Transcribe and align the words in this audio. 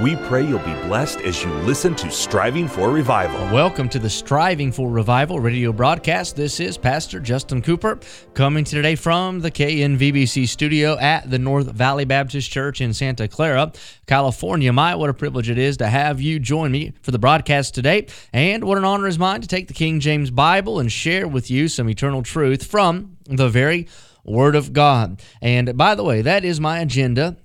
we 0.00 0.14
pray 0.14 0.46
you'll 0.46 0.58
be 0.58 0.74
blessed 0.86 1.22
as 1.22 1.42
you 1.42 1.50
listen 1.60 1.94
to 1.94 2.10
Striving 2.10 2.68
for 2.68 2.90
Revival. 2.90 3.38
Welcome 3.54 3.88
to 3.88 3.98
the 3.98 4.10
Striving 4.10 4.70
for 4.70 4.90
Revival 4.90 5.40
radio 5.40 5.72
broadcast. 5.72 6.36
This 6.36 6.60
is 6.60 6.76
Pastor 6.76 7.18
Justin 7.18 7.62
Cooper 7.62 7.98
coming 8.34 8.62
to 8.64 8.76
today 8.76 8.94
from 8.94 9.40
the 9.40 9.50
KNVBC 9.50 10.48
studio 10.48 10.98
at 10.98 11.30
the 11.30 11.38
North 11.38 11.68
Valley 11.68 12.04
Baptist 12.04 12.50
Church 12.50 12.82
in 12.82 12.92
Santa 12.92 13.26
Clara, 13.26 13.72
California. 14.06 14.70
My, 14.70 14.94
what 14.94 15.08
a 15.08 15.14
privilege 15.14 15.48
it 15.48 15.56
is 15.56 15.78
to 15.78 15.86
have 15.86 16.20
you 16.20 16.38
join 16.38 16.72
me 16.72 16.92
for 17.00 17.10
the 17.10 17.18
broadcast 17.18 17.74
today. 17.74 18.06
And 18.34 18.64
what 18.64 18.76
an 18.76 18.84
honor 18.84 19.06
is 19.06 19.18
mine 19.18 19.40
to 19.40 19.48
take 19.48 19.66
the 19.66 19.74
King 19.74 20.00
James 20.00 20.30
Bible 20.30 20.78
and 20.78 20.92
share 20.92 21.26
with 21.26 21.50
you 21.50 21.68
some 21.68 21.88
eternal 21.88 22.22
truth 22.22 22.66
from 22.66 23.16
the 23.24 23.48
very 23.48 23.88
Word 24.24 24.56
of 24.56 24.74
God. 24.74 25.22
And 25.40 25.74
by 25.78 25.94
the 25.94 26.04
way, 26.04 26.20
that 26.20 26.44
is 26.44 26.60
my 26.60 26.80
agenda 26.80 27.38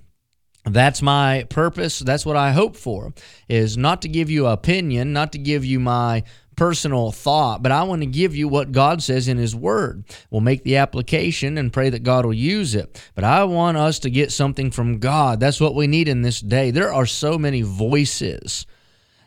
that's 0.63 1.01
my 1.01 1.45
purpose. 1.49 1.99
That's 1.99 2.25
what 2.25 2.37
i 2.37 2.51
hope 2.51 2.75
for 2.75 3.13
is 3.49 3.77
not 3.77 4.01
to 4.03 4.07
give 4.07 4.29
you 4.29 4.47
opinion 4.47 5.13
not 5.13 5.31
to 5.31 5.37
give 5.37 5.65
you 5.65 5.79
my 5.79 6.23
personal 6.55 7.11
thought 7.11 7.63
but 7.63 7.71
i 7.71 7.81
want 7.81 8.01
to 8.01 8.05
give 8.05 8.35
you 8.35 8.47
what 8.47 8.71
god 8.71 9.01
says 9.01 9.27
in 9.27 9.37
his 9.37 9.55
word. 9.55 10.03
We'll 10.29 10.41
make 10.41 10.63
the 10.63 10.77
application 10.77 11.57
and 11.57 11.73
pray 11.73 11.89
that 11.89 12.03
god 12.03 12.25
will 12.25 12.33
use 12.33 12.75
it. 12.75 13.01
But 13.15 13.23
i 13.23 13.43
want 13.43 13.77
us 13.77 13.99
to 13.99 14.09
get 14.09 14.31
something 14.31 14.71
from 14.71 14.99
god. 14.99 15.39
That's 15.39 15.61
what 15.61 15.75
we 15.75 15.87
need 15.87 16.07
in 16.07 16.21
this 16.21 16.39
day. 16.39 16.71
There 16.71 16.93
are 16.93 17.05
so 17.05 17.37
many 17.37 17.61
voices 17.61 18.65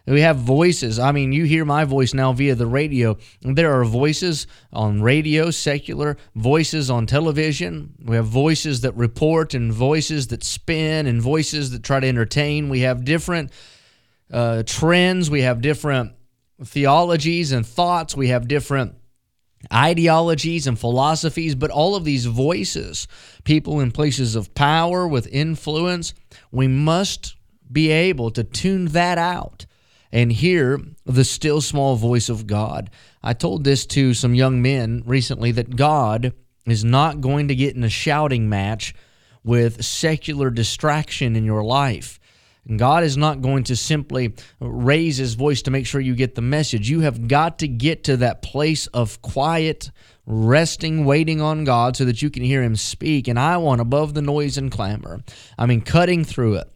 we 0.06 0.20
have 0.20 0.36
voices. 0.36 0.98
I 0.98 1.12
mean, 1.12 1.32
you 1.32 1.44
hear 1.44 1.64
my 1.64 1.84
voice 1.84 2.12
now 2.12 2.32
via 2.32 2.54
the 2.54 2.66
radio. 2.66 3.16
There 3.40 3.72
are 3.72 3.84
voices 3.84 4.46
on 4.72 5.00
radio, 5.00 5.50
secular, 5.50 6.18
voices 6.34 6.90
on 6.90 7.06
television. 7.06 7.94
We 8.04 8.16
have 8.16 8.26
voices 8.26 8.82
that 8.82 8.94
report 8.96 9.54
and 9.54 9.72
voices 9.72 10.26
that 10.28 10.44
spin 10.44 11.06
and 11.06 11.22
voices 11.22 11.70
that 11.70 11.82
try 11.82 12.00
to 12.00 12.06
entertain. 12.06 12.68
We 12.68 12.80
have 12.80 13.04
different 13.04 13.50
uh, 14.30 14.62
trends. 14.66 15.30
We 15.30 15.40
have 15.42 15.62
different 15.62 16.12
theologies 16.62 17.52
and 17.52 17.66
thoughts. 17.66 18.14
We 18.14 18.28
have 18.28 18.46
different 18.46 18.96
ideologies 19.72 20.66
and 20.66 20.78
philosophies, 20.78 21.54
but 21.54 21.70
all 21.70 21.96
of 21.96 22.04
these 22.04 22.26
voices, 22.26 23.08
people 23.44 23.80
in 23.80 23.90
places 23.90 24.36
of 24.36 24.54
power 24.54 25.08
with 25.08 25.26
influence, 25.28 26.12
we 26.52 26.68
must 26.68 27.36
be 27.72 27.90
able 27.90 28.30
to 28.32 28.44
tune 28.44 28.88
that 28.88 29.16
out 29.16 29.64
and 30.14 30.32
hear 30.32 30.80
the 31.04 31.24
still 31.24 31.60
small 31.60 31.96
voice 31.96 32.28
of 32.28 32.46
God. 32.46 32.88
I 33.20 33.32
told 33.32 33.64
this 33.64 33.84
to 33.86 34.14
some 34.14 34.32
young 34.32 34.62
men 34.62 35.02
recently 35.04 35.50
that 35.52 35.74
God 35.74 36.32
is 36.66 36.84
not 36.84 37.20
going 37.20 37.48
to 37.48 37.54
get 37.56 37.74
in 37.74 37.82
a 37.82 37.88
shouting 37.88 38.48
match 38.48 38.94
with 39.42 39.84
secular 39.84 40.50
distraction 40.50 41.34
in 41.34 41.44
your 41.44 41.64
life. 41.64 42.20
God 42.76 43.02
is 43.02 43.16
not 43.16 43.42
going 43.42 43.64
to 43.64 43.76
simply 43.76 44.34
raise 44.60 45.16
his 45.16 45.34
voice 45.34 45.62
to 45.62 45.72
make 45.72 45.84
sure 45.84 46.00
you 46.00 46.14
get 46.14 46.36
the 46.36 46.40
message. 46.40 46.88
You 46.88 47.00
have 47.00 47.26
got 47.26 47.58
to 47.58 47.68
get 47.68 48.04
to 48.04 48.16
that 48.18 48.40
place 48.40 48.86
of 48.86 49.20
quiet, 49.20 49.90
resting, 50.26 51.04
waiting 51.04 51.40
on 51.40 51.64
God 51.64 51.96
so 51.96 52.04
that 52.04 52.22
you 52.22 52.30
can 52.30 52.44
hear 52.44 52.62
him 52.62 52.76
speak. 52.76 53.26
And 53.26 53.38
I 53.38 53.56
want 53.56 53.80
above 53.80 54.14
the 54.14 54.22
noise 54.22 54.56
and 54.56 54.70
clamor. 54.70 55.24
I 55.58 55.66
mean, 55.66 55.80
cutting 55.80 56.24
through 56.24 56.54
it 56.54 56.70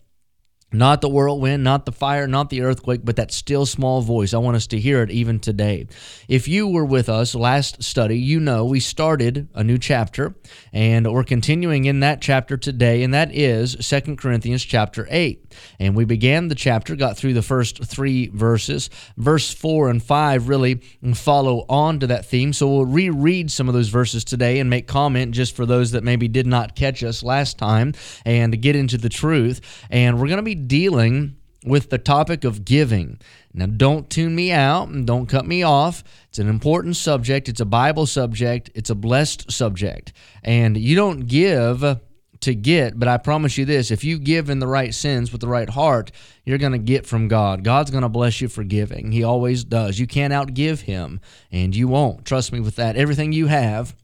not 0.71 1.01
the 1.01 1.09
whirlwind, 1.09 1.65
not 1.65 1.87
the 1.87 1.93
fire, 1.93 2.27
not 2.27 2.51
the 2.51 2.63
earthquake, 2.63 3.01
but 3.03 3.17
that 3.17 3.33
still 3.33 3.65
small 3.65 4.03
voice. 4.03 4.35
I 4.35 4.39
want 4.39 4.57
us 4.57 4.67
to 4.69 4.79
hear 4.79 5.03
it 5.03 5.11
even 5.11 5.41
today. 5.41 5.87
If 6.29 6.47
you 6.47 6.69
were 6.69 6.85
with 6.85 7.09
us 7.09 7.35
last 7.35 7.83
study, 7.83 8.19
you 8.19 8.39
know 8.39 8.65
we 8.67 8.81
started 8.81 9.49
a 9.55 9.65
new 9.65 9.79
chapter 9.79 10.35
and 10.73 11.11
we're 11.11 11.25
continuing 11.25 11.87
in 11.87 12.01
that 12.01 12.21
chapter 12.21 12.57
today, 12.57 13.03
and 13.03 13.15
that 13.15 13.35
is 13.35 13.77
Second 13.81 14.19
Corinthians 14.19 14.65
chapter 14.65 15.07
8. 15.11 15.55
And 15.81 15.97
we 15.97 16.05
began 16.05 16.49
the 16.49 16.55
chapter, 16.55 16.95
got 16.97 17.17
through 17.17 17.35
the 17.35 17.43
first 17.43 17.83
three 17.85 18.29
verses. 18.29 18.91
Verse 19.17 19.53
4 19.53 19.89
and 19.89 20.03
5 20.03 20.49
really 20.49 20.83
follow 21.15 21.65
on 21.69 22.01
to 22.01 22.07
that 22.09 22.27
theme. 22.27 22.53
So 22.53 22.69
we'll 22.69 22.85
reread 22.85 23.51
some 23.51 23.69
of 23.69 23.75
those 23.75 23.89
verses 23.89 24.25
today 24.25 24.59
and 24.59 24.69
make 24.69 24.87
comment 24.87 25.33
just 25.33 25.57
for 25.57 25.65
those 25.65 25.93
that 25.93 26.05
maybe 26.05 26.29
did 26.29 26.47
not 26.47 26.77
catch 26.77 27.03
us 27.03 27.23
last 27.23 27.59
time 27.59 27.95
and 28.25 28.61
get 28.61 28.77
into 28.77 28.99
the 28.99 29.09
truth. 29.09 29.61
And 29.91 30.21
we're 30.21 30.29
going 30.29 30.37
to 30.37 30.43
be 30.43 30.58
dealing 30.67 31.37
with 31.65 31.91
the 31.91 31.99
topic 31.99 32.45
of 32.45 32.65
giving. 32.65 33.21
Now, 33.53 33.67
don't 33.67 34.09
tune 34.09 34.35
me 34.35 34.53
out 34.53 34.89
and 34.89 35.07
don't 35.07 35.27
cut 35.27 35.47
me 35.47 35.63
off. 35.63 36.05
It's 36.29 36.39
an 36.39 36.49
important 36.49 36.97
subject, 36.97 37.49
it's 37.49 37.61
a 37.61 37.65
Bible 37.65 38.07
subject, 38.07 38.71
it's 38.75 38.91
a 38.91 38.95
blessed 38.95 39.51
subject. 39.51 40.13
And 40.43 40.77
you 40.77 40.95
don't 40.95 41.27
give 41.27 42.01
to 42.41 42.55
get, 42.55 42.99
but 42.99 43.09
I 43.09 43.17
promise 43.17 43.59
you 43.59 43.65
this 43.65 43.91
if 43.91 44.05
you 44.05 44.19
give 44.19 44.49
in 44.49 44.61
the 44.61 44.67
right 44.67 44.95
sense 44.95 45.33
with 45.33 45.41
the 45.41 45.49
right 45.49 45.69
heart, 45.69 46.13
you're 46.45 46.59
going 46.59 46.73
to 46.73 46.79
get 46.79 47.07
from 47.07 47.29
God. 47.29 47.65
God's 47.65 47.91
going 47.91 48.03
to 48.03 48.09
bless 48.09 48.41
you 48.41 48.49
for 48.49 48.63
giving. 48.63 49.11
He 49.11 49.25
always 49.25 49.65
does. 49.65 49.99
You 49.99 50.07
can't 50.07 50.33
outgive 50.33 50.83
Him, 50.83 51.21
and 51.51 51.75
you 51.75 51.89
won't. 51.89 52.25
Trust 52.25 52.53
me 52.53 52.61
with 52.61 52.77
that. 52.77 52.97
Everything 52.97 53.33
you 53.33 53.47
have, 53.47 53.97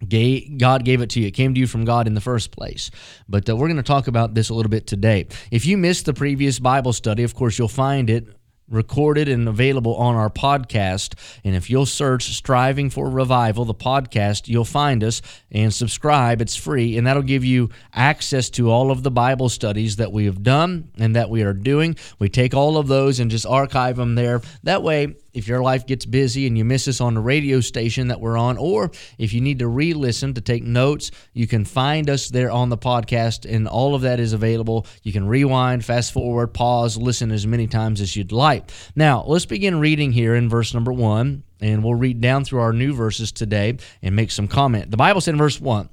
God 0.00 0.84
gave 0.84 1.00
it 1.00 1.10
to 1.10 1.20
you. 1.20 1.28
It 1.28 1.32
came 1.32 1.54
to 1.54 1.60
you 1.60 1.66
from 1.66 1.84
God 1.84 2.06
in 2.06 2.14
the 2.14 2.20
first 2.20 2.50
place. 2.50 2.90
But 3.28 3.48
uh, 3.48 3.56
we're 3.56 3.68
going 3.68 3.76
to 3.76 3.82
talk 3.82 4.08
about 4.08 4.34
this 4.34 4.50
a 4.50 4.54
little 4.54 4.70
bit 4.70 4.86
today. 4.86 5.26
If 5.50 5.64
you 5.64 5.76
missed 5.76 6.06
the 6.06 6.14
previous 6.14 6.58
Bible 6.58 6.92
study, 6.92 7.22
of 7.22 7.34
course, 7.34 7.58
you'll 7.58 7.68
find 7.68 8.10
it 8.10 8.28
recorded 8.68 9.28
and 9.28 9.48
available 9.48 9.94
on 9.96 10.14
our 10.14 10.30
podcast. 10.30 11.14
And 11.44 11.54
if 11.54 11.70
you'll 11.70 11.86
search 11.86 12.24
Striving 12.30 12.90
for 12.90 13.08
Revival, 13.08 13.64
the 13.64 13.74
podcast, 13.74 14.48
you'll 14.48 14.64
find 14.64 15.04
us 15.04 15.22
and 15.50 15.72
subscribe. 15.72 16.40
It's 16.40 16.56
free, 16.56 16.96
and 16.98 17.06
that'll 17.06 17.22
give 17.22 17.44
you 17.44 17.70
access 17.92 18.50
to 18.50 18.70
all 18.70 18.90
of 18.90 19.02
the 19.02 19.10
Bible 19.10 19.48
studies 19.48 19.96
that 19.96 20.12
we 20.12 20.24
have 20.26 20.42
done 20.42 20.90
and 20.98 21.16
that 21.16 21.30
we 21.30 21.42
are 21.42 21.52
doing. 21.52 21.96
We 22.18 22.28
take 22.28 22.54
all 22.54 22.76
of 22.76 22.88
those 22.88 23.20
and 23.20 23.30
just 23.30 23.46
archive 23.46 23.96
them 23.96 24.14
there. 24.14 24.40
That 24.62 24.82
way, 24.82 25.16
if 25.36 25.46
your 25.46 25.62
life 25.62 25.86
gets 25.86 26.06
busy 26.06 26.46
and 26.46 26.56
you 26.56 26.64
miss 26.64 26.88
us 26.88 26.98
on 26.98 27.12
the 27.12 27.20
radio 27.20 27.60
station 27.60 28.08
that 28.08 28.20
we're 28.20 28.38
on, 28.38 28.56
or 28.56 28.90
if 29.18 29.34
you 29.34 29.42
need 29.42 29.58
to 29.58 29.68
re 29.68 29.92
listen 29.92 30.32
to 30.32 30.40
take 30.40 30.62
notes, 30.62 31.10
you 31.34 31.46
can 31.46 31.66
find 31.66 32.08
us 32.08 32.30
there 32.30 32.50
on 32.50 32.70
the 32.70 32.78
podcast, 32.78 33.44
and 33.44 33.68
all 33.68 33.94
of 33.94 34.00
that 34.00 34.18
is 34.18 34.32
available. 34.32 34.86
You 35.02 35.12
can 35.12 35.28
rewind, 35.28 35.84
fast 35.84 36.12
forward, 36.12 36.54
pause, 36.54 36.96
listen 36.96 37.30
as 37.30 37.46
many 37.46 37.66
times 37.66 38.00
as 38.00 38.16
you'd 38.16 38.32
like. 38.32 38.55
Now, 38.94 39.24
let's 39.26 39.46
begin 39.46 39.80
reading 39.80 40.12
here 40.12 40.34
in 40.34 40.48
verse 40.48 40.74
number 40.74 40.92
one, 40.92 41.44
and 41.60 41.82
we'll 41.82 41.94
read 41.94 42.20
down 42.20 42.44
through 42.44 42.60
our 42.60 42.72
new 42.72 42.92
verses 42.92 43.32
today 43.32 43.76
and 44.02 44.14
make 44.14 44.30
some 44.30 44.48
comment. 44.48 44.90
The 44.90 44.96
Bible 44.96 45.20
said 45.20 45.34
in 45.34 45.38
verse 45.38 45.60
one, 45.60 45.88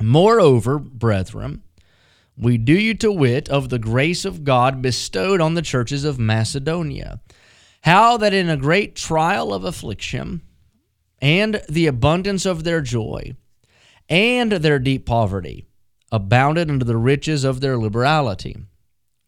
Moreover, 0.00 0.78
brethren, 0.78 1.62
we 2.36 2.56
do 2.56 2.72
you 2.72 2.94
to 2.94 3.10
wit 3.10 3.48
of 3.48 3.68
the 3.68 3.80
grace 3.80 4.24
of 4.24 4.44
God 4.44 4.80
bestowed 4.80 5.40
on 5.40 5.54
the 5.54 5.62
churches 5.62 6.04
of 6.04 6.18
Macedonia 6.18 7.20
how 7.82 8.16
that 8.16 8.34
in 8.34 8.48
a 8.48 8.56
great 8.56 8.94
trial 8.94 9.52
of 9.52 9.64
affliction 9.64 10.42
and 11.20 11.62
the 11.68 11.86
abundance 11.86 12.46
of 12.46 12.64
their 12.64 12.80
joy 12.80 13.34
and 14.08 14.52
their 14.52 14.78
deep 14.78 15.06
poverty 15.06 15.66
abounded 16.10 16.70
unto 16.70 16.84
the 16.84 16.96
riches 16.96 17.44
of 17.44 17.60
their 17.60 17.76
liberality. 17.76 18.56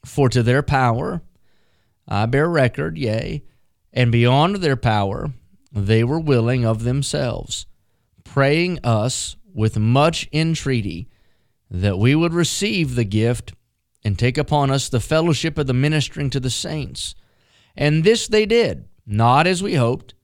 For 0.05 0.29
to 0.31 0.43
their 0.43 0.63
power 0.63 1.23
I 2.11 2.27
bear 2.27 2.49
record, 2.49 2.99
yea, 2.99 3.43
and 3.93 4.11
beyond 4.11 4.57
their 4.57 4.77
power 4.77 5.33
they 5.73 6.03
were 6.03 6.21
willing 6.21 6.67
of 6.67 6.83
themselves, 6.83 7.67
praying 8.25 8.81
us 8.83 9.37
with 9.55 9.79
much 9.79 10.29
entreaty 10.33 11.09
that 11.71 11.99
we 11.99 12.15
would 12.15 12.35
receive 12.35 12.95
the 12.95 13.05
gift 13.05 13.55
and 14.05 14.19
take 14.19 14.37
upon 14.37 14.71
us 14.71 14.89
the 14.89 14.99
fellowship 14.99 15.57
of 15.59 15.67
the 15.67 15.75
ministering 15.75 16.31
to 16.31 16.41
the 16.41 16.51
saints 16.51 17.15
and 17.77 18.05
this 18.05 18.29
they 18.29 18.47
did, 18.47 18.89
not 19.07 19.47
as 19.47 19.63
we 19.63 19.75
hoped, 19.75 20.15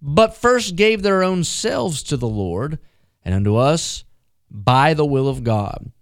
but 0.00 0.36
first 0.36 0.76
gave 0.76 1.02
their 1.02 1.22
own 1.22 1.44
selves 1.44 2.02
to 2.04 2.16
the 2.16 2.28
Lord 2.28 2.78
and 3.24 3.34
unto 3.34 3.56
us 3.56 4.04
by 4.50 4.94
the 4.94 5.04
will 5.04 5.28
of 5.28 5.44
God. 5.44 5.92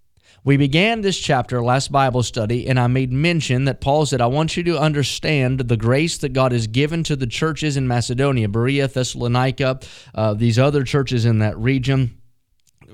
We 0.42 0.56
began 0.56 1.02
this 1.02 1.18
chapter 1.18 1.62
last 1.62 1.92
Bible 1.92 2.22
study, 2.22 2.66
and 2.66 2.80
I 2.80 2.86
made 2.86 3.12
mention 3.12 3.66
that 3.66 3.80
Paul 3.80 4.06
said, 4.06 4.22
I 4.22 4.26
want 4.26 4.56
you 4.56 4.62
to 4.64 4.78
understand 4.78 5.60
the 5.60 5.76
grace 5.76 6.16
that 6.18 6.32
God 6.32 6.52
has 6.52 6.66
given 6.66 7.04
to 7.04 7.16
the 7.16 7.26
churches 7.26 7.76
in 7.76 7.86
Macedonia, 7.86 8.48
Berea, 8.48 8.88
Thessalonica, 8.88 9.80
uh, 10.14 10.32
these 10.32 10.58
other 10.58 10.82
churches 10.82 11.26
in 11.26 11.40
that 11.40 11.58
region 11.58 12.16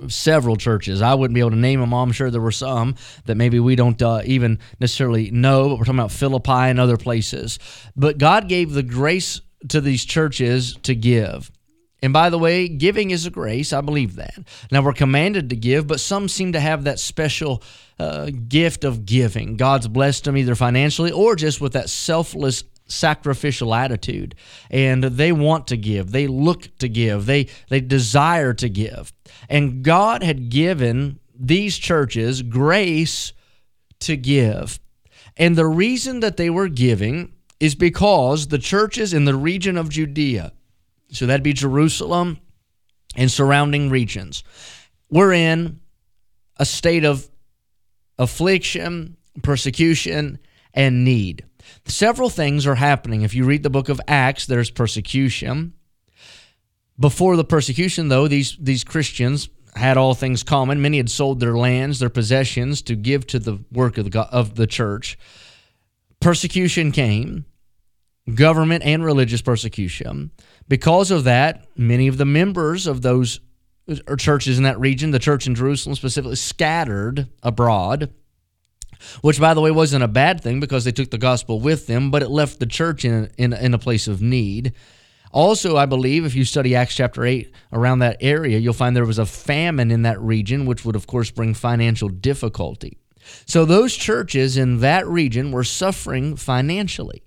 several 0.08 0.56
churches. 0.56 1.00
I 1.00 1.14
wouldn't 1.14 1.34
be 1.34 1.40
able 1.40 1.50
to 1.50 1.56
name 1.56 1.80
them 1.80 1.94
all. 1.94 2.02
I'm 2.02 2.12
sure 2.12 2.30
there 2.30 2.40
were 2.40 2.50
some 2.50 2.96
that 3.24 3.36
maybe 3.36 3.58
we 3.60 3.76
don't 3.76 4.00
uh, 4.02 4.20
even 4.24 4.58
necessarily 4.78 5.30
know, 5.30 5.70
but 5.70 5.78
we're 5.78 5.84
talking 5.84 5.98
about 5.98 6.12
Philippi 6.12 6.50
and 6.52 6.78
other 6.78 6.98
places. 6.98 7.58
But 7.96 8.18
God 8.18 8.48
gave 8.48 8.72
the 8.72 8.82
grace 8.82 9.40
to 9.70 9.80
these 9.80 10.04
churches 10.04 10.76
to 10.82 10.94
give. 10.94 11.50
And 12.02 12.12
by 12.12 12.28
the 12.28 12.38
way, 12.38 12.68
giving 12.68 13.10
is 13.10 13.26
a 13.26 13.30
grace. 13.30 13.72
I 13.72 13.80
believe 13.80 14.16
that. 14.16 14.38
Now, 14.70 14.82
we're 14.82 14.92
commanded 14.92 15.50
to 15.50 15.56
give, 15.56 15.86
but 15.86 16.00
some 16.00 16.28
seem 16.28 16.52
to 16.52 16.60
have 16.60 16.84
that 16.84 16.98
special 16.98 17.62
uh, 17.98 18.30
gift 18.48 18.84
of 18.84 19.06
giving. 19.06 19.56
God's 19.56 19.88
blessed 19.88 20.24
them 20.24 20.36
either 20.36 20.54
financially 20.54 21.10
or 21.10 21.36
just 21.36 21.60
with 21.60 21.72
that 21.72 21.88
selfless 21.88 22.64
sacrificial 22.88 23.74
attitude 23.74 24.34
and 24.70 25.02
they 25.02 25.32
want 25.32 25.66
to 25.66 25.76
give 25.76 26.12
they 26.12 26.28
look 26.28 26.68
to 26.78 26.88
give 26.88 27.26
they 27.26 27.48
they 27.68 27.80
desire 27.80 28.54
to 28.54 28.68
give 28.68 29.12
and 29.48 29.82
god 29.82 30.22
had 30.22 30.48
given 30.50 31.18
these 31.34 31.76
churches 31.76 32.42
grace 32.42 33.32
to 33.98 34.16
give 34.16 34.78
and 35.36 35.56
the 35.56 35.66
reason 35.66 36.20
that 36.20 36.36
they 36.36 36.48
were 36.48 36.68
giving 36.68 37.32
is 37.58 37.74
because 37.74 38.46
the 38.46 38.58
churches 38.58 39.12
in 39.12 39.24
the 39.24 39.34
region 39.34 39.76
of 39.76 39.88
judea 39.88 40.52
so 41.10 41.26
that'd 41.26 41.42
be 41.42 41.52
jerusalem 41.52 42.38
and 43.16 43.30
surrounding 43.30 43.90
regions 43.90 44.44
We're 45.10 45.32
in 45.32 45.80
a 46.58 46.64
state 46.64 47.04
of 47.04 47.28
affliction 48.18 49.16
persecution 49.42 50.38
and 50.74 51.04
need 51.04 51.44
Several 51.84 52.30
things 52.30 52.66
are 52.66 52.74
happening. 52.74 53.22
If 53.22 53.34
you 53.34 53.44
read 53.44 53.62
the 53.62 53.70
book 53.70 53.88
of 53.88 54.00
Acts, 54.08 54.46
there's 54.46 54.70
persecution. 54.70 55.74
Before 56.98 57.36
the 57.36 57.44
persecution, 57.44 58.08
though, 58.08 58.28
these, 58.28 58.56
these 58.60 58.84
Christians 58.84 59.48
had 59.74 59.96
all 59.96 60.14
things 60.14 60.42
common. 60.42 60.80
Many 60.80 60.96
had 60.96 61.10
sold 61.10 61.40
their 61.40 61.56
lands, 61.56 61.98
their 61.98 62.08
possessions 62.08 62.82
to 62.82 62.96
give 62.96 63.26
to 63.28 63.38
the 63.38 63.58
work 63.70 63.98
of 63.98 64.10
the, 64.10 64.20
of 64.20 64.54
the 64.54 64.66
church. 64.66 65.18
Persecution 66.20 66.92
came, 66.92 67.44
government 68.34 68.84
and 68.84 69.04
religious 69.04 69.42
persecution. 69.42 70.30
Because 70.68 71.10
of 71.10 71.24
that, 71.24 71.66
many 71.76 72.08
of 72.08 72.18
the 72.18 72.24
members 72.24 72.86
of 72.86 73.02
those 73.02 73.40
uh, 73.88 74.16
churches 74.16 74.58
in 74.58 74.64
that 74.64 74.80
region, 74.80 75.12
the 75.12 75.18
church 75.18 75.46
in 75.46 75.54
Jerusalem 75.54 75.94
specifically, 75.94 76.36
scattered 76.36 77.28
abroad 77.42 78.12
which 79.20 79.40
by 79.40 79.54
the 79.54 79.60
way 79.60 79.70
wasn't 79.70 80.02
a 80.02 80.08
bad 80.08 80.40
thing 80.40 80.60
because 80.60 80.84
they 80.84 80.92
took 80.92 81.10
the 81.10 81.18
gospel 81.18 81.60
with 81.60 81.86
them 81.86 82.10
but 82.10 82.22
it 82.22 82.30
left 82.30 82.58
the 82.58 82.66
church 82.66 83.04
in, 83.04 83.30
in, 83.36 83.52
in 83.52 83.74
a 83.74 83.78
place 83.78 84.08
of 84.08 84.22
need. 84.22 84.72
Also 85.32 85.76
i 85.76 85.86
believe 85.86 86.24
if 86.24 86.34
you 86.34 86.44
study 86.44 86.74
acts 86.74 86.94
chapter 86.94 87.24
8 87.24 87.52
around 87.72 87.98
that 88.00 88.16
area 88.20 88.58
you'll 88.58 88.72
find 88.72 88.96
there 88.96 89.04
was 89.04 89.18
a 89.18 89.26
famine 89.26 89.90
in 89.90 90.02
that 90.02 90.20
region 90.20 90.66
which 90.66 90.84
would 90.84 90.96
of 90.96 91.06
course 91.06 91.30
bring 91.30 91.54
financial 91.54 92.08
difficulty. 92.08 92.98
So 93.44 93.64
those 93.64 93.94
churches 93.94 94.56
in 94.56 94.80
that 94.80 95.06
region 95.06 95.50
were 95.50 95.64
suffering 95.64 96.36
financially 96.36 97.25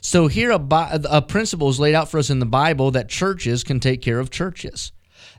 so 0.00 0.26
here 0.26 0.50
a, 0.50 1.00
a 1.10 1.22
principle 1.22 1.68
is 1.68 1.80
laid 1.80 1.94
out 1.94 2.10
for 2.10 2.18
us 2.18 2.30
in 2.30 2.38
the 2.38 2.46
bible 2.46 2.90
that 2.90 3.08
churches 3.08 3.64
can 3.64 3.80
take 3.80 4.02
care 4.02 4.18
of 4.18 4.30
churches 4.30 4.92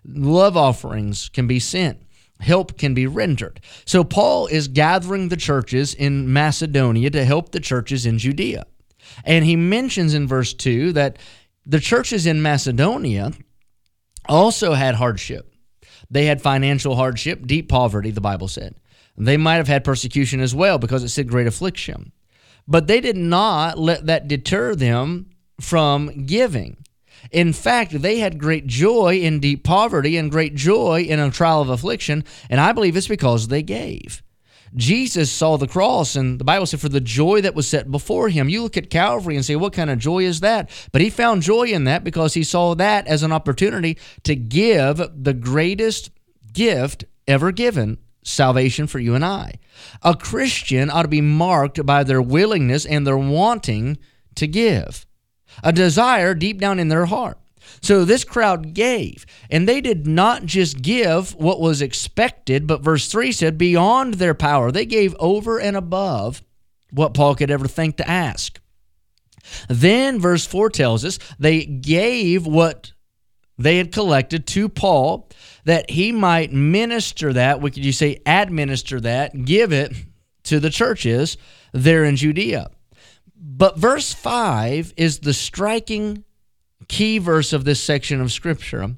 love 0.05 0.55
offerings 0.57 1.29
can 1.29 1.47
be 1.47 1.59
sent 1.59 2.01
help 2.39 2.77
can 2.77 2.93
be 2.93 3.07
rendered. 3.07 3.59
So 3.85 4.03
Paul 4.03 4.47
is 4.47 4.67
gathering 4.67 5.29
the 5.29 5.37
churches 5.37 5.93
in 5.93 6.31
Macedonia 6.31 7.09
to 7.11 7.25
help 7.25 7.51
the 7.51 7.59
churches 7.59 8.05
in 8.05 8.17
Judea. 8.17 8.65
And 9.23 9.45
he 9.45 9.55
mentions 9.55 10.13
in 10.13 10.27
verse 10.27 10.53
2 10.53 10.93
that 10.93 11.17
the 11.65 11.79
churches 11.79 12.25
in 12.25 12.41
Macedonia 12.41 13.31
also 14.27 14.73
had 14.73 14.95
hardship. 14.95 15.53
They 16.09 16.25
had 16.25 16.41
financial 16.41 16.95
hardship, 16.95 17.45
deep 17.45 17.69
poverty, 17.69 18.11
the 18.11 18.21
Bible 18.21 18.47
said. 18.47 18.75
They 19.17 19.37
might 19.37 19.55
have 19.55 19.67
had 19.67 19.83
persecution 19.83 20.39
as 20.39 20.55
well 20.55 20.77
because 20.77 21.03
it 21.03 21.09
said 21.09 21.27
great 21.27 21.47
affliction. 21.47 22.13
But 22.69 22.86
they 22.86 23.01
did 23.01 23.18
not 23.18 23.80
let 23.80 24.06
that 24.06 24.27
deter 24.27 24.75
them 24.75 25.31
from 25.60 26.25
giving. 26.27 26.77
In 27.31 27.51
fact, 27.51 28.01
they 28.01 28.19
had 28.19 28.39
great 28.39 28.68
joy 28.68 29.18
in 29.18 29.39
deep 29.39 29.63
poverty 29.63 30.16
and 30.16 30.31
great 30.31 30.54
joy 30.54 31.01
in 31.01 31.19
a 31.19 31.31
trial 31.31 31.62
of 31.62 31.69
affliction, 31.69 32.24
and 32.50 32.62
I 32.62 32.71
believe 32.71 32.95
it's 32.95 33.07
because 33.07 33.48
they 33.48 33.63
gave. 33.63 34.21
Jesus 34.75 35.31
saw 35.31 35.57
the 35.57 35.68
cross, 35.68 36.16
and 36.16 36.39
the 36.39 36.44
Bible 36.44 36.68
said, 36.68 36.80
for 36.80 36.89
the 36.89 37.01
joy 37.01 37.42
that 37.42 37.56
was 37.56 37.68
set 37.68 37.89
before 37.89 38.30
him. 38.30 38.50
You 38.50 38.62
look 38.62 38.77
at 38.77 38.92
Calvary 38.92 39.36
and 39.36 39.44
say, 39.44 39.56
what 39.56 39.74
kind 39.74 39.89
of 39.89 39.98
joy 39.98 40.19
is 40.19 40.42
that? 40.42 40.69
But 40.92 41.01
he 41.01 41.10
found 41.10 41.42
joy 41.42 41.63
in 41.63 41.86
that 41.86 42.04
because 42.04 42.36
he 42.36 42.44
saw 42.44 42.75
that 42.75 43.07
as 43.07 43.24
an 43.24 43.31
opportunity 43.31 43.98
to 44.24 44.36
give 44.36 45.01
the 45.16 45.33
greatest 45.33 46.12
gift 46.54 47.04
ever 47.27 47.51
given 47.51 47.98
salvation 48.24 48.88
for 48.88 49.00
you 49.00 49.16
and 49.16 49.24
I. 49.24 49.56
A 50.04 50.16
Christian 50.16 50.89
ought 50.89 51.04
to 51.04 51.07
be 51.07 51.21
marked 51.21 51.86
by 51.86 52.04
their 52.04 52.21
willingness 52.21 52.86
and 52.86 53.06
their 53.06 53.18
wanting 53.18 53.98
to 54.36 54.48
give 54.48 55.06
a 55.63 55.71
desire 55.71 56.33
deep 56.33 56.60
down 56.60 56.80
in 56.80 56.89
their 56.89 57.06
heart. 57.06 57.38
So 57.81 58.04
this 58.04 58.24
crowd 58.24 58.74
gave, 58.74 59.25
and 59.50 59.68
they 59.68 59.80
did 59.80 60.07
not 60.07 60.45
just 60.45 60.81
give 60.81 61.36
what 61.36 61.62
was 61.62 61.81
expected, 61.81 62.68
but 62.68 62.81
verse 62.81 63.07
3 63.07 63.31
said, 63.31 63.57
beyond 63.57 64.16
their 64.16 64.33
power. 64.33 64.71
They 64.71 64.86
gave 64.86 65.16
over 65.19 65.60
and 65.60 65.77
above 65.77 66.42
what 66.92 67.13
Paul 67.13 67.36
could 67.36 67.51
ever 67.51 67.68
think 67.68 67.98
to 67.98 68.10
ask. 68.10 68.60
Then 69.68 70.19
verse 70.19 70.45
4 70.45 70.69
tells 70.69 71.06
us 71.06 71.19
they 71.38 71.66
gave 71.66 72.45
what 72.45 72.92
they 73.57 73.77
had 73.77 73.92
collected 73.92 74.48
to 74.48 74.69
Paul 74.69 75.30
that 75.69 75.92
he 75.92 76.12
might 76.12 76.51
minister 76.51 77.31
that, 77.31 77.62
what 77.62 77.74
could 77.75 77.86
you 77.86 77.92
say, 77.92 78.19
administer 78.25 79.00
that, 79.00 79.45
give 79.45 79.71
it 79.71 79.94
to 80.42 80.60
the 80.60 80.71
churches 80.71 81.38
there 81.71 82.04
in 82.04 82.16
Judea. 82.16 82.71
But 83.36 83.77
verse 83.77 84.12
5 84.12 84.95
is 84.98 85.19
the 85.19 85.31
striking 85.31 86.24
key 86.88 87.19
verse 87.19 87.54
of 87.54 87.66
this 87.66 87.80
section 87.80 88.19
of 88.19 88.31
Scripture 88.31 88.95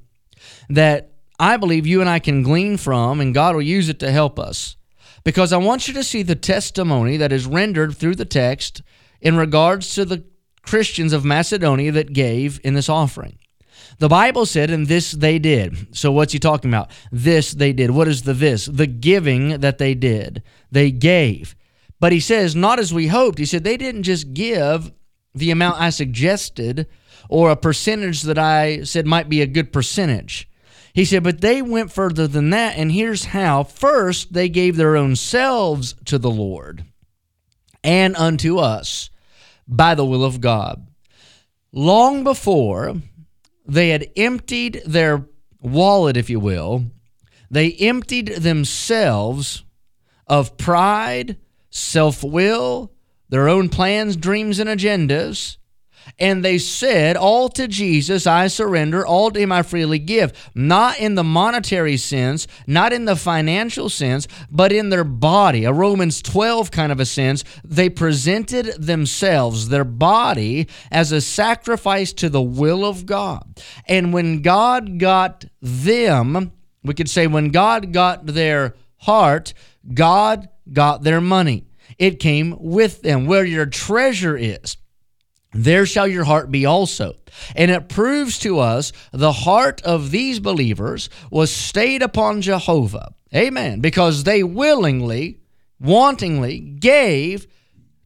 that 0.69 1.11
I 1.37 1.57
believe 1.57 1.85
you 1.85 1.99
and 1.99 2.09
I 2.09 2.19
can 2.19 2.41
glean 2.41 2.77
from, 2.77 3.19
and 3.19 3.33
God 3.33 3.53
will 3.53 3.61
use 3.61 3.89
it 3.89 3.99
to 3.99 4.09
help 4.09 4.39
us. 4.39 4.77
Because 5.25 5.51
I 5.51 5.57
want 5.57 5.89
you 5.89 5.93
to 5.95 6.05
see 6.05 6.23
the 6.23 6.35
testimony 6.35 7.17
that 7.17 7.33
is 7.33 7.45
rendered 7.45 7.97
through 7.97 8.15
the 8.15 8.23
text 8.23 8.81
in 9.19 9.35
regards 9.35 9.93
to 9.95 10.05
the 10.05 10.23
Christians 10.61 11.11
of 11.11 11.25
Macedonia 11.25 11.91
that 11.91 12.13
gave 12.13 12.61
in 12.63 12.75
this 12.75 12.87
offering. 12.87 13.39
The 13.99 14.09
Bible 14.09 14.45
said, 14.45 14.69
and 14.69 14.87
this 14.87 15.11
they 15.11 15.39
did. 15.39 15.95
So, 15.95 16.11
what's 16.11 16.33
he 16.33 16.39
talking 16.39 16.69
about? 16.71 16.91
This 17.11 17.51
they 17.51 17.73
did. 17.73 17.91
What 17.91 18.07
is 18.07 18.23
the 18.23 18.33
this? 18.33 18.65
The 18.65 18.87
giving 18.87 19.59
that 19.59 19.77
they 19.77 19.93
did. 19.93 20.43
They 20.71 20.91
gave. 20.91 21.55
But 21.99 22.11
he 22.11 22.19
says, 22.19 22.55
not 22.55 22.79
as 22.79 22.93
we 22.93 23.07
hoped. 23.07 23.37
He 23.37 23.45
said, 23.45 23.63
they 23.63 23.77
didn't 23.77 24.03
just 24.03 24.33
give 24.33 24.91
the 25.35 25.51
amount 25.51 25.79
I 25.79 25.91
suggested 25.91 26.87
or 27.29 27.51
a 27.51 27.55
percentage 27.55 28.23
that 28.23 28.39
I 28.39 28.83
said 28.83 29.05
might 29.05 29.29
be 29.29 29.41
a 29.41 29.47
good 29.47 29.71
percentage. 29.71 30.49
He 30.93 31.05
said, 31.05 31.23
but 31.23 31.41
they 31.41 31.61
went 31.61 31.91
further 31.91 32.27
than 32.27 32.49
that, 32.49 32.75
and 32.75 32.91
here's 32.91 33.25
how. 33.25 33.63
First, 33.63 34.33
they 34.33 34.49
gave 34.49 34.75
their 34.75 34.97
own 34.97 35.15
selves 35.15 35.95
to 36.05 36.17
the 36.17 36.31
Lord 36.31 36.83
and 37.83 38.15
unto 38.17 38.57
us 38.57 39.09
by 39.67 39.95
the 39.95 40.05
will 40.05 40.25
of 40.25 40.41
God. 40.41 40.87
Long 41.71 42.23
before 42.23 42.95
they 43.65 43.89
had 43.89 44.09
emptied 44.15 44.81
their 44.85 45.25
wallet, 45.61 46.17
if 46.17 46.29
you 46.29 46.39
will, 46.39 46.85
they 47.49 47.73
emptied 47.73 48.27
themselves 48.27 49.63
of 50.27 50.57
pride, 50.57 51.37
self 51.69 52.23
will, 52.23 52.91
their 53.29 53.49
own 53.49 53.69
plans, 53.69 54.15
dreams, 54.15 54.59
and 54.59 54.69
agendas. 54.69 55.57
And 56.19 56.43
they 56.43 56.57
said, 56.57 57.17
All 57.17 57.49
to 57.49 57.67
Jesus 57.67 58.27
I 58.27 58.47
surrender, 58.47 59.05
all 59.05 59.31
to 59.31 59.39
Him 59.39 59.51
I 59.51 59.63
freely 59.63 59.99
give. 59.99 60.51
Not 60.53 60.99
in 60.99 61.15
the 61.15 61.23
monetary 61.23 61.97
sense, 61.97 62.47
not 62.67 62.93
in 62.93 63.05
the 63.05 63.15
financial 63.15 63.89
sense, 63.89 64.27
but 64.49 64.71
in 64.71 64.89
their 64.89 65.03
body. 65.03 65.65
A 65.65 65.73
Romans 65.73 66.21
12 66.21 66.71
kind 66.71 66.91
of 66.91 66.99
a 66.99 67.05
sense. 67.05 67.43
They 67.63 67.89
presented 67.89 68.65
themselves, 68.77 69.69
their 69.69 69.83
body, 69.83 70.67
as 70.91 71.11
a 71.11 71.21
sacrifice 71.21 72.13
to 72.13 72.29
the 72.29 72.41
will 72.41 72.85
of 72.85 73.05
God. 73.05 73.61
And 73.87 74.13
when 74.13 74.41
God 74.41 74.99
got 74.99 75.45
them, 75.61 76.51
we 76.83 76.93
could 76.93 77.09
say, 77.09 77.27
when 77.27 77.49
God 77.49 77.93
got 77.93 78.25
their 78.25 78.75
heart, 78.97 79.53
God 79.93 80.49
got 80.71 81.03
their 81.03 81.21
money. 81.21 81.65
It 81.97 82.19
came 82.19 82.55
with 82.59 83.01
them. 83.01 83.25
Where 83.25 83.45
your 83.45 83.65
treasure 83.65 84.37
is, 84.37 84.77
there 85.53 85.85
shall 85.85 86.07
your 86.07 86.23
heart 86.23 86.51
be 86.51 86.65
also. 86.65 87.15
And 87.55 87.71
it 87.71 87.89
proves 87.89 88.39
to 88.39 88.59
us 88.59 88.91
the 89.11 89.31
heart 89.31 89.81
of 89.83 90.11
these 90.11 90.39
believers 90.39 91.09
was 91.29 91.51
stayed 91.51 92.01
upon 92.01 92.41
Jehovah. 92.41 93.13
Amen. 93.33 93.79
Because 93.79 94.23
they 94.23 94.43
willingly, 94.43 95.39
wantingly 95.81 96.79
gave 96.79 97.47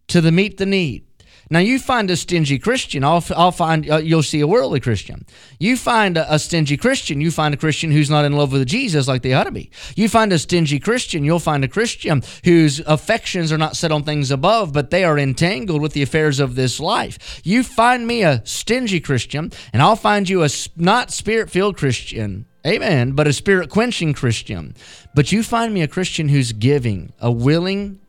to 0.07 0.21
the 0.21 0.31
meet 0.31 0.57
the 0.57 0.65
need. 0.65 1.04
Now, 1.49 1.59
you 1.59 1.77
find 1.77 2.09
a 2.09 2.15
stingy 2.15 2.57
Christian, 2.57 3.03
I'll, 3.03 3.23
I'll 3.35 3.51
find 3.51 3.89
uh, 3.89 3.97
you'll 3.97 4.23
see 4.23 4.39
a 4.39 4.47
worldly 4.47 4.79
Christian. 4.79 5.25
You 5.59 5.77
find 5.77 6.17
a, 6.17 6.33
a, 6.33 6.39
stingy 6.39 6.75
Christian, 6.75 7.21
you 7.21 7.29
find 7.29 7.53
a 7.53 7.57
Christian 7.57 7.91
who's 7.91 8.09
not 8.09 8.25
in 8.25 8.33
love 8.33 8.51
with 8.51 8.67
Jesus 8.67 9.07
like 9.07 9.21
they 9.21 9.33
ought 9.33 9.43
to 9.43 9.51
be. 9.51 9.69
You 9.95 10.09
find 10.09 10.33
a 10.33 10.39
stingy 10.39 10.79
Christian, 10.79 11.23
you'll 11.23 11.39
find 11.39 11.63
a 11.63 11.67
Christian 11.67 12.23
whose 12.43 12.79
affections 12.79 13.51
are 13.51 13.59
not 13.59 13.75
set 13.75 13.91
on 13.91 14.03
things 14.03 14.31
above, 14.31 14.73
but 14.73 14.89
they 14.89 15.03
are 15.03 15.19
entangled 15.19 15.81
with 15.81 15.93
the 15.93 16.01
affairs 16.01 16.39
of 16.39 16.55
this 16.55 16.79
life. 16.79 17.41
You 17.43 17.63
find 17.63 18.07
me 18.07 18.23
a 18.23 18.41
stingy 18.43 18.99
Christian, 18.99 19.51
and 19.71 19.81
I'll 19.83 19.95
find 19.95 20.27
you 20.27 20.43
a 20.43 20.49
not 20.75 21.11
spirit 21.11 21.51
filled 21.51 21.77
Christian. 21.77 22.47
Amen. 22.65 23.11
But 23.11 23.27
a 23.27 23.33
spirit 23.33 23.69
quenching 23.69 24.13
Christian. 24.13 24.75
But 25.13 25.31
you 25.31 25.43
find 25.43 25.71
me 25.71 25.83
a 25.83 25.87
Christian 25.87 26.29
who's 26.29 26.51
giving, 26.51 27.13
a 27.19 27.31
willing, 27.31 27.99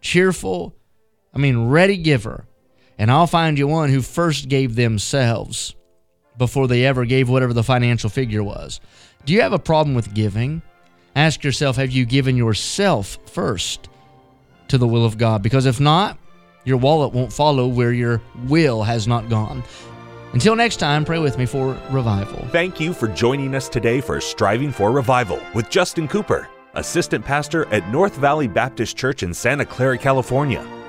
cheerful, 0.00 0.74
I 1.34 1.38
mean, 1.38 1.68
ready 1.68 1.98
giver 1.98 2.46
and 3.00 3.10
I'll 3.10 3.26
find 3.26 3.58
you 3.58 3.66
one 3.66 3.88
who 3.88 4.02
first 4.02 4.50
gave 4.50 4.76
themselves 4.76 5.74
before 6.36 6.68
they 6.68 6.84
ever 6.84 7.06
gave 7.06 7.30
whatever 7.30 7.54
the 7.54 7.64
financial 7.64 8.10
figure 8.10 8.42
was. 8.42 8.78
Do 9.24 9.32
you 9.32 9.40
have 9.40 9.54
a 9.54 9.58
problem 9.58 9.96
with 9.96 10.12
giving? 10.12 10.60
Ask 11.16 11.42
yourself 11.42 11.76
have 11.76 11.90
you 11.90 12.04
given 12.04 12.36
yourself 12.36 13.16
first 13.24 13.88
to 14.68 14.76
the 14.76 14.86
will 14.86 15.06
of 15.06 15.16
God? 15.16 15.42
Because 15.42 15.64
if 15.64 15.80
not, 15.80 16.18
your 16.64 16.76
wallet 16.76 17.14
won't 17.14 17.32
follow 17.32 17.66
where 17.66 17.92
your 17.92 18.20
will 18.46 18.82
has 18.82 19.08
not 19.08 19.30
gone. 19.30 19.64
Until 20.34 20.54
next 20.54 20.76
time, 20.76 21.06
pray 21.06 21.18
with 21.18 21.38
me 21.38 21.46
for 21.46 21.80
revival. 21.90 22.46
Thank 22.48 22.78
you 22.78 22.92
for 22.92 23.08
joining 23.08 23.54
us 23.54 23.70
today 23.70 24.02
for 24.02 24.20
Striving 24.20 24.72
for 24.72 24.92
Revival 24.92 25.40
with 25.54 25.70
Justin 25.70 26.06
Cooper, 26.06 26.50
Assistant 26.74 27.24
Pastor 27.24 27.64
at 27.72 27.88
North 27.88 28.16
Valley 28.16 28.46
Baptist 28.46 28.94
Church 28.98 29.22
in 29.22 29.32
Santa 29.32 29.64
Clara, 29.64 29.96
California. 29.96 30.79